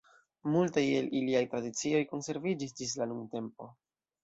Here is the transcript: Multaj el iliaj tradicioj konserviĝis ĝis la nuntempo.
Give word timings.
Multaj 0.53 0.83
el 1.01 1.09
iliaj 1.19 1.43
tradicioj 1.51 2.01
konserviĝis 2.15 2.77
ĝis 2.83 2.99
la 3.03 3.09
nuntempo. 3.15 3.73